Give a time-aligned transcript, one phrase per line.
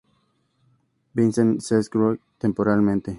[1.13, 3.09] Vincent Sherbrooke temporalmente.